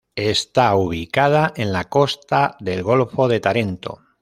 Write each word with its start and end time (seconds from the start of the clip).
Está 0.15 0.73
ubicada 0.75 1.53
en 1.55 1.71
la 1.71 1.83
costa 1.87 2.57
del 2.59 2.81
golfo 2.81 3.27
de 3.27 3.39
Tarento. 3.39 3.99